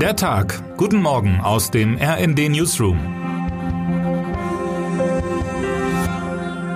Der 0.00 0.14
Tag. 0.14 0.76
Guten 0.76 1.00
Morgen 1.00 1.40
aus 1.40 1.70
dem 1.70 1.96
RND 1.96 2.50
Newsroom. 2.50 2.98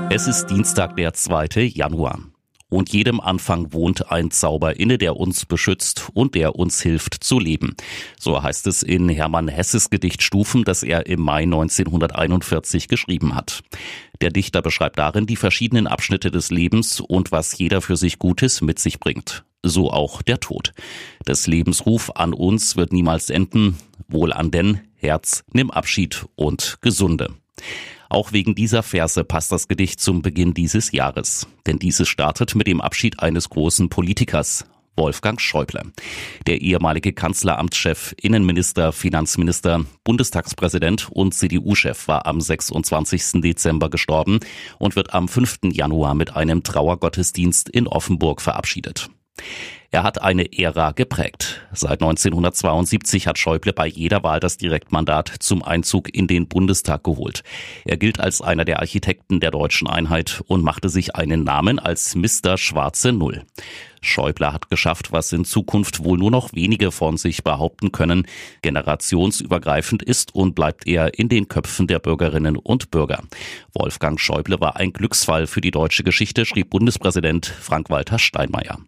Es 0.09 0.27
ist 0.27 0.47
Dienstag, 0.47 0.97
der 0.97 1.13
2. 1.13 1.49
Januar. 1.75 2.30
Und 2.71 2.91
jedem 2.91 3.21
Anfang 3.21 3.73
wohnt 3.73 4.11
ein 4.11 4.31
Zauber 4.31 4.79
inne, 4.79 4.97
der 4.97 5.17
uns 5.17 5.45
beschützt 5.45 6.09
und 6.15 6.35
der 6.35 6.57
uns 6.57 6.81
hilft 6.81 7.23
zu 7.23 7.39
leben. 7.39 7.75
So 8.19 8.43
heißt 8.43 8.67
es 8.69 8.83
in 8.83 9.09
Hermann 9.09 9.49
Hesses 9.49 9.91
Gedicht 9.91 10.23
Stufen, 10.23 10.65
das 10.65 10.83
er 10.83 11.07
im 11.07 11.21
Mai 11.21 11.43
1941 11.43 12.89
geschrieben 12.89 13.35
hat. 13.35 13.63
Der 14.21 14.31
Dichter 14.31 14.63
beschreibt 14.63 14.99
darin 14.99 15.27
die 15.27 15.37
verschiedenen 15.37 15.87
Abschnitte 15.87 16.31
des 16.31 16.51
Lebens 16.51 17.01
und 17.01 17.33
was 17.33 17.59
jeder 17.59 17.83
für 17.83 17.97
sich 17.97 18.19
Gutes 18.19 18.61
mit 18.61 18.79
sich 18.79 19.01
bringt. 19.01 19.45
So 19.63 19.91
auch 19.91 20.23
der 20.23 20.41
Tod. 20.41 20.73
Des 21.27 21.47
Lebensruf 21.47 22.13
an 22.15 22.33
uns 22.33 22.77
wird 22.77 22.93
niemals 22.93 23.31
enden. 23.31 23.77
Wohl 24.09 24.33
an 24.33 24.51
denn, 24.51 24.81
Herz, 24.95 25.45
nimm 25.53 25.71
Abschied 25.71 26.25
und 26.35 26.79
Gesunde. 26.81 27.35
Auch 28.11 28.33
wegen 28.33 28.57
dieser 28.57 28.83
Verse 28.83 29.23
passt 29.23 29.53
das 29.53 29.69
Gedicht 29.69 30.01
zum 30.01 30.21
Beginn 30.21 30.53
dieses 30.53 30.91
Jahres. 30.91 31.47
Denn 31.67 31.79
dieses 31.79 32.09
startet 32.09 32.57
mit 32.57 32.67
dem 32.67 32.81
Abschied 32.81 33.21
eines 33.21 33.49
großen 33.49 33.89
Politikers, 33.89 34.67
Wolfgang 34.97 35.41
Schäuble. 35.41 35.81
Der 36.49 36.61
ehemalige 36.61 37.13
Kanzleramtschef, 37.13 38.13
Innenminister, 38.21 38.93
Finanzminister, 38.93 39.85
Bundestagspräsident 40.03 41.09
und 41.13 41.35
CDU-Chef 41.35 42.09
war 42.09 42.27
am 42.27 42.41
26. 42.41 43.41
Dezember 43.41 43.89
gestorben 43.89 44.41
und 44.81 44.97
wird 44.97 45.15
am 45.15 45.29
5. 45.29 45.61
Januar 45.71 46.15
mit 46.15 46.35
einem 46.35 46.65
Trauergottesdienst 46.65 47.69
in 47.69 47.87
Offenburg 47.87 48.43
verabschiedet. 48.43 49.09
Er 49.93 50.05
hat 50.05 50.23
eine 50.23 50.57
Ära 50.57 50.93
geprägt. 50.93 51.63
Seit 51.73 52.01
1972 52.01 53.27
hat 53.27 53.39
Schäuble 53.39 53.73
bei 53.73 53.89
jeder 53.89 54.23
Wahl 54.23 54.39
das 54.39 54.57
Direktmandat 54.57 55.35
zum 55.41 55.65
Einzug 55.65 56.15
in 56.15 56.29
den 56.29 56.47
Bundestag 56.47 57.03
geholt. 57.03 57.43
Er 57.85 57.97
gilt 57.97 58.21
als 58.21 58.41
einer 58.41 58.65
der 58.65 58.79
Architekten 58.79 59.41
der 59.41 59.51
deutschen 59.51 59.89
Einheit 59.89 60.45
und 60.47 60.63
machte 60.63 60.89
sich 60.91 61.17
einen 61.17 61.43
Namen 61.43 61.81
als 61.81 62.15
Mr. 62.15 62.57
Schwarze 62.57 63.11
Null. 63.11 63.43
Schäuble 64.01 64.53
hat 64.53 64.71
geschafft, 64.71 65.11
was 65.11 65.33
in 65.33 65.45
Zukunft 65.45 66.05
wohl 66.05 66.19
nur 66.19 66.31
noch 66.31 66.53
wenige 66.53 66.93
von 66.93 67.17
sich 67.17 67.43
behaupten 67.43 67.91
können. 67.91 68.29
Generationsübergreifend 68.63 70.05
ist 70.05 70.37
und 70.37 70.55
bleibt 70.55 70.87
er 70.87 71.19
in 71.19 71.29
den 71.29 71.49
Köpfen 71.49 71.89
der 71.89 71.99
Bürgerinnen 71.99 72.57
und 72.57 72.93
Bürger. 72.93 73.25
Wolfgang 73.75 74.21
Schäuble 74.21 74.61
war 74.61 74.77
ein 74.77 74.93
Glücksfall 74.93 75.49
für 75.49 75.61
die 75.61 75.73
deutsche 75.73 76.05
Geschichte, 76.05 76.47
schrieb 76.47 76.71
Bundespräsident 76.71 77.47
Frank-Walter 77.47 78.21
Steinmeier. 78.21 78.79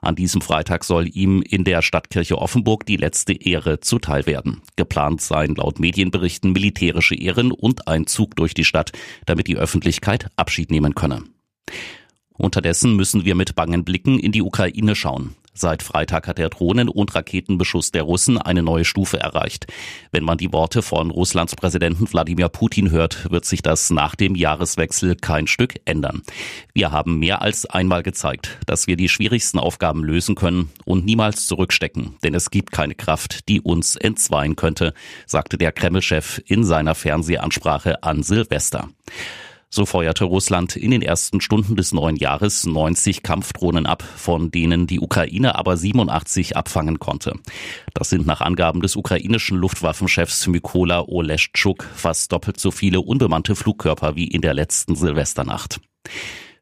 An 0.00 0.14
diesem 0.14 0.40
Freitag 0.40 0.84
soll 0.84 1.08
ihm 1.08 1.42
in 1.42 1.64
der 1.64 1.82
Stadtkirche 1.82 2.38
Offenburg 2.38 2.86
die 2.86 2.96
letzte 2.96 3.32
Ehre 3.32 3.80
zuteil 3.80 4.26
werden. 4.26 4.62
Geplant 4.76 5.20
seien 5.20 5.54
laut 5.54 5.78
Medienberichten 5.78 6.52
militärische 6.52 7.14
Ehren 7.14 7.52
und 7.52 7.86
ein 7.88 8.06
Zug 8.06 8.36
durch 8.36 8.54
die 8.54 8.64
Stadt, 8.64 8.92
damit 9.26 9.46
die 9.46 9.56
Öffentlichkeit 9.56 10.28
Abschied 10.36 10.70
nehmen 10.70 10.94
könne. 10.94 11.24
Unterdessen 12.32 12.96
müssen 12.96 13.26
wir 13.26 13.34
mit 13.34 13.54
bangen 13.54 13.84
Blicken 13.84 14.18
in 14.18 14.32
die 14.32 14.42
Ukraine 14.42 14.94
schauen. 14.94 15.36
Seit 15.60 15.82
Freitag 15.82 16.26
hat 16.26 16.38
der 16.38 16.48
Drohnen- 16.48 16.88
und 16.88 17.14
Raketenbeschuss 17.14 17.92
der 17.92 18.04
Russen 18.04 18.38
eine 18.38 18.62
neue 18.62 18.86
Stufe 18.86 19.20
erreicht. 19.20 19.66
Wenn 20.10 20.24
man 20.24 20.38
die 20.38 20.54
Worte 20.54 20.80
von 20.80 21.10
Russlands 21.10 21.54
Präsidenten 21.54 22.10
Wladimir 22.10 22.48
Putin 22.48 22.90
hört, 22.90 23.30
wird 23.30 23.44
sich 23.44 23.60
das 23.60 23.90
nach 23.90 24.14
dem 24.16 24.36
Jahreswechsel 24.36 25.16
kein 25.16 25.46
Stück 25.46 25.74
ändern. 25.84 26.22
Wir 26.72 26.92
haben 26.92 27.18
mehr 27.18 27.42
als 27.42 27.66
einmal 27.66 28.02
gezeigt, 28.02 28.56
dass 28.64 28.86
wir 28.86 28.96
die 28.96 29.10
schwierigsten 29.10 29.58
Aufgaben 29.58 30.02
lösen 30.02 30.34
können 30.34 30.70
und 30.86 31.04
niemals 31.04 31.46
zurückstecken, 31.46 32.16
denn 32.24 32.32
es 32.32 32.50
gibt 32.50 32.72
keine 32.72 32.94
Kraft, 32.94 33.46
die 33.50 33.60
uns 33.60 33.96
entzweien 33.96 34.56
könnte, 34.56 34.94
sagte 35.26 35.58
der 35.58 35.72
Kreml-Chef 35.72 36.40
in 36.46 36.64
seiner 36.64 36.94
Fernsehansprache 36.94 38.02
an 38.02 38.22
Silvester. 38.22 38.88
So 39.72 39.86
feuerte 39.86 40.24
Russland 40.24 40.74
in 40.74 40.90
den 40.90 41.00
ersten 41.00 41.40
Stunden 41.40 41.76
des 41.76 41.92
neuen 41.92 42.16
Jahres 42.16 42.66
90 42.66 43.22
Kampfdrohnen 43.22 43.86
ab, 43.86 44.02
von 44.02 44.50
denen 44.50 44.88
die 44.88 44.98
Ukraine 44.98 45.54
aber 45.54 45.76
87 45.76 46.56
abfangen 46.56 46.98
konnte. 46.98 47.34
Das 47.94 48.10
sind 48.10 48.26
nach 48.26 48.40
Angaben 48.40 48.80
des 48.80 48.96
ukrainischen 48.96 49.56
Luftwaffenchefs 49.56 50.48
Mykola 50.48 51.04
Oleschczuk 51.06 51.84
fast 51.94 52.32
doppelt 52.32 52.58
so 52.58 52.72
viele 52.72 53.00
unbemannte 53.00 53.54
Flugkörper 53.54 54.16
wie 54.16 54.26
in 54.26 54.40
der 54.40 54.54
letzten 54.54 54.96
Silvesternacht. 54.96 55.80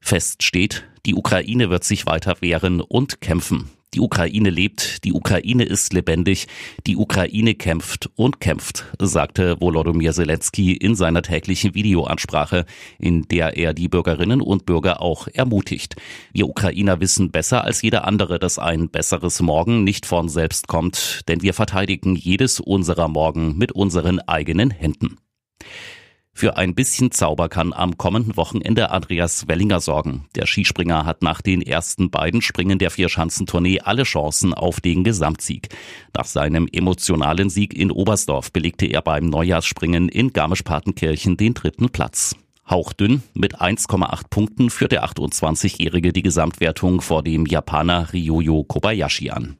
Fest 0.02 0.42
steht, 0.42 0.84
die 1.06 1.14
Ukraine 1.14 1.70
wird 1.70 1.84
sich 1.84 2.04
weiter 2.04 2.36
wehren 2.40 2.82
und 2.82 3.22
kämpfen. 3.22 3.70
Die 3.94 4.00
Ukraine 4.00 4.50
lebt, 4.50 5.04
die 5.04 5.14
Ukraine 5.14 5.64
ist 5.64 5.94
lebendig, 5.94 6.46
die 6.86 6.96
Ukraine 6.96 7.54
kämpft 7.54 8.10
und 8.16 8.38
kämpft, 8.38 8.84
sagte 9.00 9.58
Volodymyr 9.60 10.12
Zelensky 10.12 10.74
in 10.74 10.94
seiner 10.94 11.22
täglichen 11.22 11.74
Videoansprache, 11.74 12.66
in 12.98 13.22
der 13.28 13.56
er 13.56 13.72
die 13.72 13.88
Bürgerinnen 13.88 14.42
und 14.42 14.66
Bürger 14.66 15.00
auch 15.00 15.26
ermutigt. 15.28 15.96
Wir 16.34 16.48
Ukrainer 16.48 17.00
wissen 17.00 17.30
besser 17.30 17.64
als 17.64 17.80
jeder 17.80 18.06
andere, 18.06 18.38
dass 18.38 18.58
ein 18.58 18.90
besseres 18.90 19.40
Morgen 19.40 19.84
nicht 19.84 20.04
von 20.04 20.28
selbst 20.28 20.68
kommt, 20.68 21.22
denn 21.28 21.40
wir 21.40 21.54
verteidigen 21.54 22.14
jedes 22.14 22.60
unserer 22.60 23.08
Morgen 23.08 23.56
mit 23.56 23.72
unseren 23.72 24.20
eigenen 24.20 24.70
Händen. 24.70 25.16
Für 26.38 26.56
ein 26.56 26.76
bisschen 26.76 27.10
Zauber 27.10 27.48
kann 27.48 27.72
am 27.72 27.98
kommenden 27.98 28.36
Wochenende 28.36 28.92
Andreas 28.92 29.48
Wellinger 29.48 29.80
sorgen. 29.80 30.26
Der 30.36 30.46
Skispringer 30.46 31.04
hat 31.04 31.20
nach 31.20 31.42
den 31.42 31.60
ersten 31.62 32.12
beiden 32.12 32.42
Springen 32.42 32.78
der 32.78 32.92
Vierschanzentournee 32.92 33.80
alle 33.80 34.04
Chancen 34.04 34.54
auf 34.54 34.80
den 34.80 35.02
Gesamtsieg. 35.02 35.70
Nach 36.16 36.26
seinem 36.26 36.68
emotionalen 36.70 37.50
Sieg 37.50 37.74
in 37.74 37.90
Oberstdorf 37.90 38.52
belegte 38.52 38.86
er 38.86 39.02
beim 39.02 39.24
Neujahrsspringen 39.24 40.08
in 40.08 40.32
Garmisch-Partenkirchen 40.32 41.36
den 41.36 41.54
dritten 41.54 41.88
Platz. 41.88 42.36
Hauchdünn 42.70 43.24
mit 43.34 43.60
1,8 43.60 44.28
Punkten 44.30 44.70
führt 44.70 44.92
der 44.92 45.04
28-Jährige 45.06 46.12
die 46.12 46.22
Gesamtwertung 46.22 47.00
vor 47.00 47.24
dem 47.24 47.46
Japaner 47.46 48.12
Ryoyo 48.12 48.62
Kobayashi 48.62 49.30
an. 49.30 49.56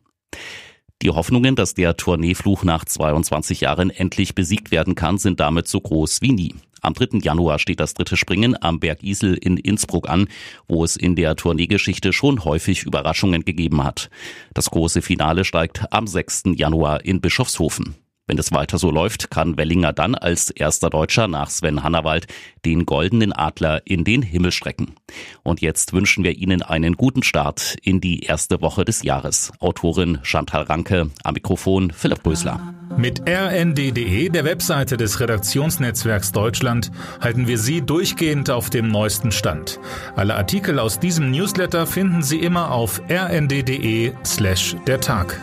Die 1.01 1.11
Hoffnungen, 1.11 1.55
dass 1.55 1.75
der 1.75 1.97
Tourneefluch 1.97 2.65
nach 2.65 2.85
22 2.85 3.61
Jahren 3.61 3.91
endlich 3.91 4.35
besiegt 4.35 4.73
werden 4.73 4.97
kann, 4.97 5.17
sind 5.19 5.39
damit 5.39 5.69
so 5.69 5.81
groß 5.81 6.23
wie 6.23 6.33
nie. 6.33 6.55
Am 6.81 6.95
3. 6.95 7.19
Januar 7.23 7.61
steht 7.61 7.79
das 7.79 7.95
dritte 7.95 8.17
Springen 8.17 8.61
am 8.61 8.81
Berg 8.81 9.05
Isel 9.05 9.35
in 9.35 9.59
Innsbruck 9.59 10.09
an, 10.09 10.29
wo 10.67 10.83
es 10.83 10.97
in 10.97 11.15
der 11.15 11.37
Tourneegeschichte 11.37 12.13
schon 12.13 12.45
häufig 12.45 12.83
Überraschungen 12.83 13.45
gegeben 13.45 13.85
hat. 13.85 14.11
Das 14.55 14.71
große 14.71 15.01
Finale 15.01 15.45
steigt 15.45 15.93
am 15.93 16.09
6. 16.09 16.45
Januar 16.57 17.05
in 17.05 17.21
Bischofshofen. 17.21 17.95
Wenn 18.29 18.39
es 18.39 18.53
weiter 18.53 18.77
so 18.77 18.91
läuft, 18.91 19.31
kann 19.31 19.57
Wellinger 19.57 19.95
dann 19.95 20.15
als 20.15 20.51
erster 20.51 20.91
Deutscher 20.91 21.29
nach 21.29 21.49
Sven 21.49 21.83
Hannawald 21.83 22.27
den 22.67 22.85
goldenen 22.85 23.33
Adler 23.33 23.81
in 23.87 24.05
den 24.05 24.21
Himmel 24.21 24.53
strecken. 24.53 24.95
Und 25.43 25.63
jetzt 25.63 25.95
wünschen 25.95 26.25
wir 26.25 26.37
Ihnen 26.37 26.63
einen 26.63 26.99
guten 26.99 27.23
Start 27.23 27.77
in 27.83 28.03
die 28.03 28.21
erste 28.21 28.61
Woche 28.61 28.85
des 28.85 29.03
Jahres. 29.03 29.51
Autorin 29.61 30.19
Chantal 30.23 30.65
Ranke, 30.65 31.11
am 31.25 31.35
Mikrofon 31.35 31.91
Philipp 31.91 32.27
Rösler. 32.27 32.75
Mit 32.99 33.23
rnd.de, 33.27 34.29
der 34.29 34.45
Webseite 34.45 34.99
des 34.99 35.21
Redaktionsnetzwerks 35.21 36.33
Deutschland, 36.33 36.91
halten 37.23 37.47
wir 37.47 37.57
Sie 37.57 37.81
durchgehend 37.81 38.51
auf 38.51 38.69
dem 38.69 38.89
neuesten 38.89 39.33
Stand. 39.33 39.81
Alle 40.17 40.35
Artikel 40.35 40.79
aus 40.79 40.99
diesem 41.01 41.31
Newsletter 41.31 41.87
finden 41.87 42.23
Sie 42.23 42.41
immer 42.41 42.73
auf 42.73 43.01
rnd.de 43.09 44.13
slash 44.25 44.77
der 44.87 45.01
Tag. 45.01 45.41